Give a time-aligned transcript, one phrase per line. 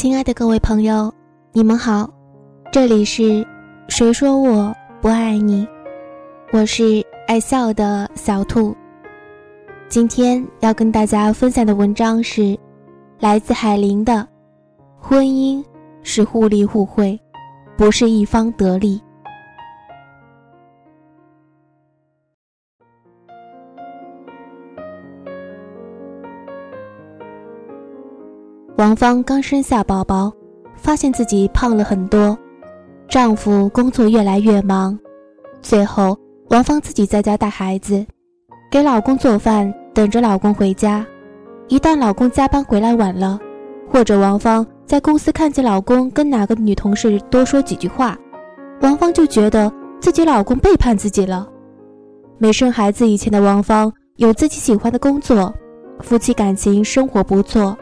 [0.00, 1.12] 亲爱的各位朋友，
[1.52, 2.08] 你们好，
[2.72, 3.46] 这里是
[3.88, 5.68] 谁说我不爱你？
[6.52, 8.74] 我是爱笑的小兔。
[9.90, 12.58] 今天要跟大家分享的文章是
[13.18, 14.14] 来自海林的
[14.98, 15.62] 《婚姻
[16.02, 17.20] 是互利互惠，
[17.76, 18.98] 不是一方得利》。
[28.80, 30.32] 王芳刚生下宝宝，
[30.74, 32.34] 发现自己胖了很多，
[33.10, 34.98] 丈夫工作越来越忙，
[35.60, 38.02] 最后王芳自己在家带孩子，
[38.70, 41.04] 给老公做饭，等着老公回家。
[41.68, 43.38] 一旦老公加班回来晚了，
[43.86, 48.16] 或者王芳在公司看见老公跟哪个女同事多说几句话，
[48.80, 51.46] 王芳就觉得自己老公背叛自己了。
[52.38, 55.52] 没生孩子以前的王芳有自己喜欢的工作，
[56.00, 57.76] 夫妻感情生活不错。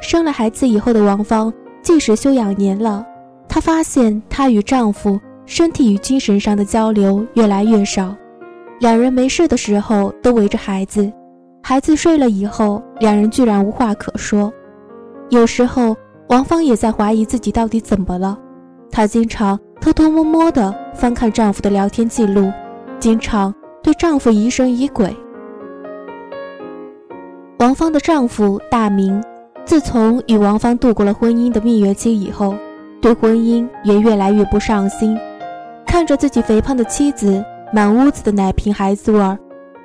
[0.00, 3.04] 生了孩子以后的王芳，即使休养年了，
[3.48, 8.14] 她发现她与丈夫身体与精神上的交流越来越少。
[8.80, 11.10] 两人没事的时候都围着孩子，
[11.62, 14.52] 孩子睡了以后，两人居然无话可说。
[15.30, 15.96] 有时候，
[16.28, 18.38] 王芳也在怀疑自己到底怎么了。
[18.90, 22.52] 她经常偷偷摸摸地翻看丈夫的聊天记录，
[23.00, 25.14] 经常对丈夫疑神疑鬼。
[27.58, 29.20] 王芳的丈夫大明。
[29.68, 32.54] 自从与王芳度过了婚姻的蜜月期以后，
[33.02, 35.14] 对婚姻也越来越不上心。
[35.84, 39.38] 看着自己肥胖的妻子，满屋子的奶瓶、孩子味儿，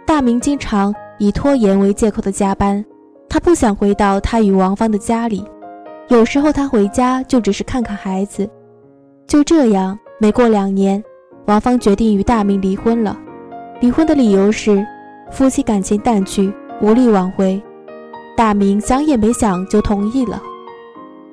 [0.07, 2.83] 大明经常以拖延为借口的加班。
[3.27, 5.43] 他不想回到他与王芳的家里，
[6.07, 8.49] 有时候他回家就只是看看孩子。
[9.27, 11.03] 就这样，没过两年，
[11.45, 13.19] 王芳决定与大明离婚了。
[13.81, 14.87] 离婚的理由是，
[15.29, 17.61] 夫妻感情淡去，无力挽回。
[18.35, 20.41] 大明想也没想就同意了。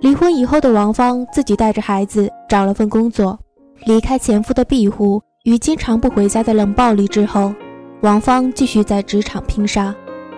[0.01, 3.39] 离婚以后的王芳自己带着孩子找了份工作，
[3.85, 7.53] 离开前夫的庇护与经常不回家的冷暴力之后，
[8.01, 9.95] 王芳继续在职场拼杀，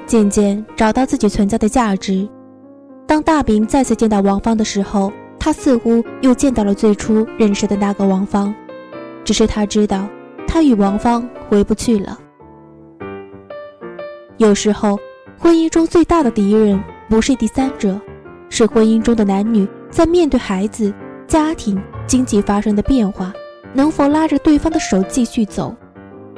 [0.07, 2.29] 渐渐找到自己存在的价值。
[3.07, 8.55] 当大明再次见到王芳的时候，他似乎又见到了最初认识的那个王芳，
[9.25, 10.09] 只是他知道，
[10.47, 12.19] 他与王芳回不去了。
[14.39, 14.99] 有时候。
[15.43, 18.01] 婚姻中最大的敌人不是第三者，
[18.49, 20.95] 是婚姻中的男女在面对孩子、
[21.27, 23.33] 家庭、经济发生的变化，
[23.75, 25.75] 能否拉着对方的手继续走，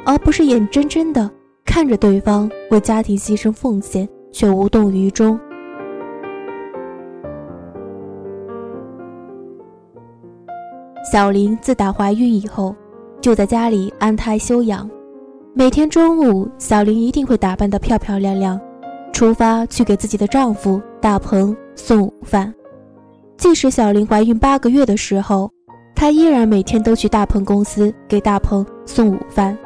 [0.07, 1.31] 而不是眼睁睁地
[1.67, 5.39] 看着对方为家庭牺牲奉献却无动于衷。
[11.13, 12.75] 小林自打怀孕以后，
[13.21, 14.91] 就在家里安胎休养，
[15.53, 18.59] 每天中午，小林一定会打扮得漂漂亮亮。
[19.15, 22.53] 出发去给自己的丈夫大鹏送午饭，
[23.37, 25.49] 即使小林怀孕八个月的时候，
[25.95, 29.57] 她依然每天都去大鹏公司给大鹏送午饭。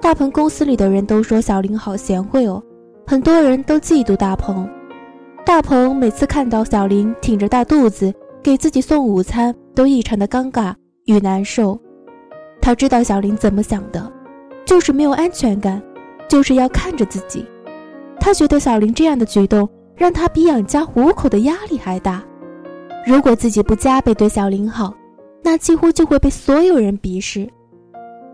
[0.00, 2.62] 大鹏公司里的人都说小林好贤惠哦，
[3.04, 4.68] 很多人都嫉妒大鹏。
[5.44, 10.72] 大鹏每次看到小林挺着大肚子给自己送午餐，都异常的尴尬
[11.06, 11.76] 与难受。
[12.60, 14.12] 他知道小林怎么想的，
[14.64, 15.82] 就是没有安全感，
[16.28, 17.44] 就是要看着自己。
[18.24, 22.22] 他觉得小林这样的举动让他比养家糊口的压力还大。
[23.04, 24.94] 如果自己不加倍对小林好，
[25.42, 27.48] 那几乎就会被所有人鄙视。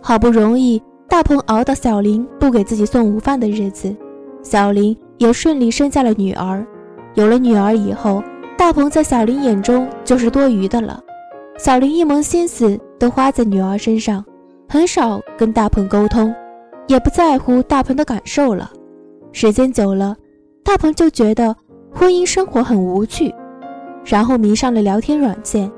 [0.03, 3.97] 好不容易大鹏熬到小林不给自己送午饭的日子，
[4.43, 6.63] 小林也顺利生下了女儿。
[7.15, 8.23] 有了女儿以后，
[8.59, 11.01] 大鹏在小林眼中就是多余的了。
[11.57, 14.23] 小林一门心思都花在女儿身上，
[14.69, 16.33] 很少跟大鹏沟通，
[16.89, 18.71] 也不在乎大鹏的感受了。
[19.33, 20.17] 时间久了，
[20.65, 21.55] 大鹏就觉得
[21.93, 23.35] 婚姻生活很无趣，
[24.05, 25.71] 然后迷上了聊天软件，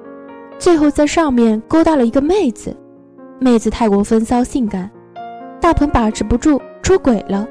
[0.59, 2.75] 最后在上面勾搭了一个妹子。
[3.39, 4.91] 妹子太过风骚性感，
[5.61, 7.47] 大鹏把持不住，出轨了。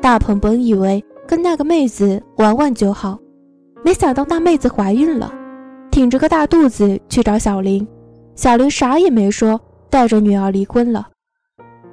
[0.00, 3.18] 大鹏本以为跟那个妹子玩玩就好，
[3.84, 5.32] 没想到那妹子怀孕了，
[5.90, 7.86] 挺着个大肚子去找小林。
[8.34, 9.60] 小林啥也没说，
[9.90, 11.08] 带着女儿离婚了。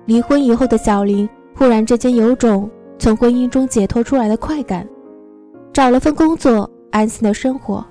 [0.06, 2.70] 离婚以后的小林忽然之间有种。
[3.00, 4.88] 从婚姻中解脱出来的快感，
[5.72, 7.86] 找了份工作，安心的生活。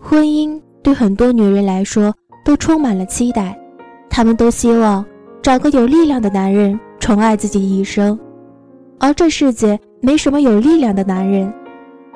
[0.00, 2.12] 婚姻对很多女人来说
[2.44, 3.58] 都充满了期待，
[4.10, 5.04] 她们都希望
[5.40, 8.18] 找个有力量的男人宠爱自己一生。
[8.98, 11.52] 而这世界没什么有力量的男人。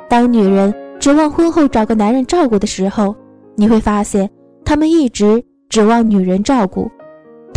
[0.09, 3.15] 当女人指望婚后找个男人照顾的时候，
[3.55, 4.29] 你会发现，
[4.65, 6.91] 他们一直指望女人照顾。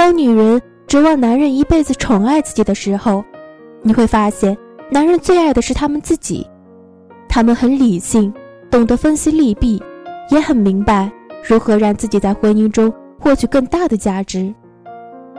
[0.10, 3.24] 当女人指望男人一辈子宠爱自己的时候，
[3.84, 4.58] 你会发现，
[4.90, 6.50] 男人最爱的是他们自己，
[7.28, 8.34] 他们很理性，
[8.72, 9.80] 懂得分析利弊，
[10.32, 11.12] 也很明白
[11.48, 14.52] 如何让自己在婚姻中获取更大的价值。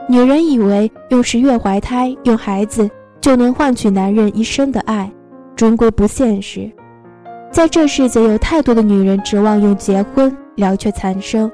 [0.07, 2.89] 女人以为用十月怀胎、用孩子
[3.19, 5.11] 就能换取男人一生的爱，
[5.53, 6.71] 终归不现实。
[7.51, 11.51] 在这世界，有太多的女人指望用结婚了却残生，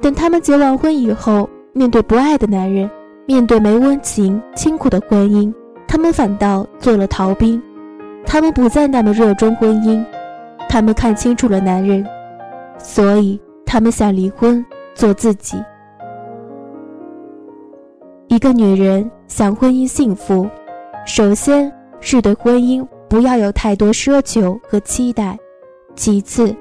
[0.00, 2.90] 等他们结完婚以后，面对不爱的男人，
[3.26, 5.52] 面对没温情、清苦的婚姻。
[5.88, 7.62] 他们反倒做了逃兵，
[8.24, 10.04] 他们不再那么热衷婚姻，
[10.68, 12.06] 他们看清楚了男人，
[12.78, 14.64] 所以他们想离婚，
[14.94, 15.62] 做自己。
[18.28, 20.48] 一个女人想婚姻幸福，
[21.06, 21.70] 首先
[22.00, 25.38] 是对婚姻不要有太多奢求和期待，
[25.94, 26.54] 其次，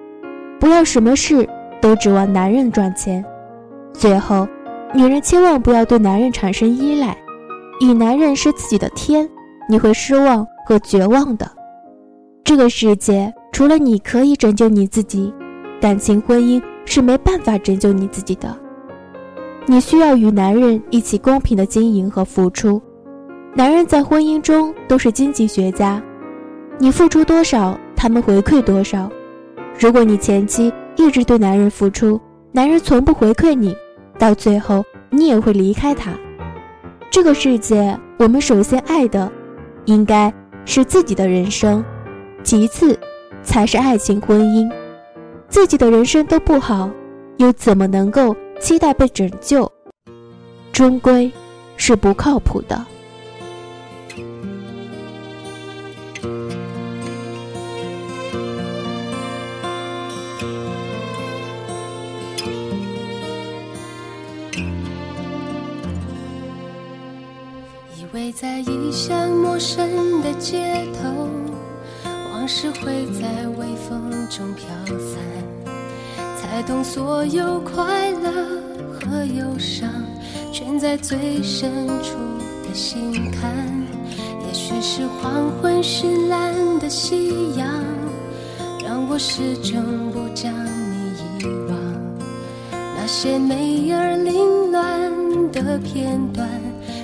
[0.59, 1.47] 不要什么事
[1.79, 3.23] 都指望男人赚钱，
[3.93, 4.45] 最后，
[4.93, 7.17] 女人千万不要对男人产生依赖。
[7.79, 9.27] 以男人是自己的天，
[9.67, 11.49] 你会失望和绝望的。
[12.43, 15.33] 这个世界除了你可以拯救你自己，
[15.79, 18.55] 感情婚姻是没办法拯救你自己的。
[19.65, 22.81] 你需要与男人一起公平的经营和付出。
[23.55, 26.01] 男人在婚姻中都是经济学家，
[26.77, 29.09] 你付出多少，他们回馈多少。
[29.79, 32.19] 如果你前期一直对男人付出，
[32.51, 33.75] 男人从不回馈你，
[34.21, 36.11] 到最后你也会离开他。
[37.09, 39.31] 这个世界，我们首先爱的，
[39.85, 40.31] 应该
[40.63, 41.83] 是自己的人生，
[42.43, 42.97] 其次
[43.41, 44.71] 才是爱情婚姻。
[45.49, 46.87] 自己的人生都不好，
[47.37, 49.69] 又怎么能够期待被拯救？
[50.71, 51.31] 终归
[51.75, 52.79] 是不靠谱的。
[69.61, 71.29] 深的街头，
[72.33, 74.65] 往事会在微风中飘
[74.97, 75.21] 散，
[76.35, 78.31] 才懂所有快乐
[78.91, 79.87] 和忧伤，
[80.51, 82.17] 全在最深处
[82.67, 83.51] 的心坎。
[84.47, 87.69] 也许是黄昏绚烂的夕阳，
[88.83, 91.77] 让我始终不将你遗忘。
[92.71, 96.49] 那些美而凌乱的片段。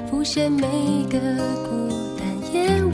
[0.09, 0.61] 浮现每
[1.11, 1.19] 个
[1.69, 1.86] 孤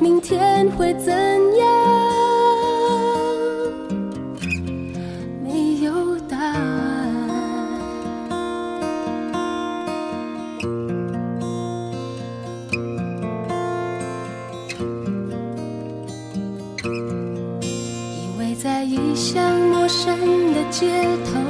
[0.00, 1.12] 明天会怎
[1.56, 1.66] 样？
[5.42, 6.60] 没有答案。
[18.12, 20.18] 以为在异乡陌生
[20.52, 20.90] 的街
[21.24, 21.40] 头，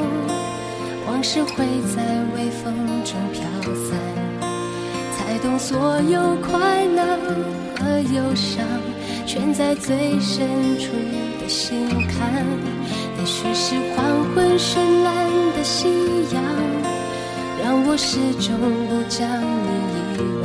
[1.09, 1.65] 往事会
[1.95, 2.03] 在
[2.37, 2.75] 微风
[3.05, 3.43] 中飘
[3.75, 3.99] 散。
[5.43, 7.19] 懂所有快乐
[7.77, 8.65] 和忧伤，
[9.27, 10.47] 全在最深
[10.79, 10.93] 处
[11.41, 12.45] 的心坎。
[13.19, 14.05] 也许是黄
[14.35, 15.27] 昏绚烂
[15.57, 15.89] 的夕
[16.33, 16.43] 阳，
[17.63, 18.55] 让我始终
[18.89, 19.29] 不将
[19.63, 19.69] 你
[20.17, 20.45] 遗忘。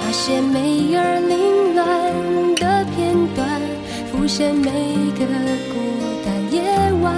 [0.00, 1.84] 那些美而凌乱
[2.56, 3.60] 的片段，
[4.10, 4.70] 浮现每
[5.18, 5.24] 个
[5.72, 5.74] 孤
[6.24, 6.62] 单夜
[7.02, 7.12] 晚。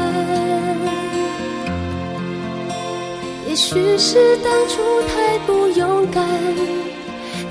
[3.48, 6.24] 也许是当初太不勇敢，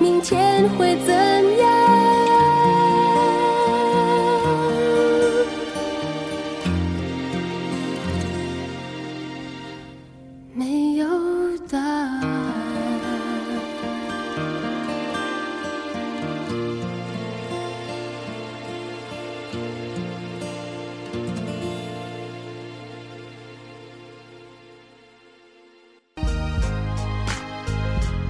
[0.00, 1.14] 明天会怎
[1.58, 1.68] 样？
[10.54, 11.06] 没有
[11.70, 12.22] 答案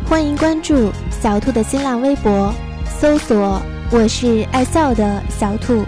[0.08, 2.54] 欢迎关注小兔的新浪微博，
[2.87, 3.60] 搜索
[3.90, 5.84] “我是爱笑的小兔”，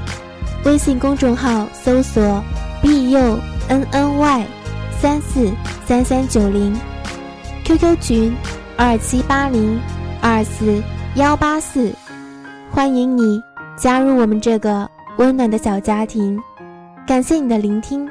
[0.66, 2.42] 微信公众号搜索
[2.82, 4.46] “b u n n y
[5.00, 5.48] 三四
[5.86, 6.76] 三三九零
[7.64, 8.34] ”，QQ 群
[8.76, 9.80] 二七八零
[10.20, 10.82] 二四
[11.14, 11.92] 幺八四，
[12.68, 13.40] 欢迎你
[13.78, 16.36] 加入我们这个温暖的小家庭。
[17.06, 18.08] 感谢你的聆听。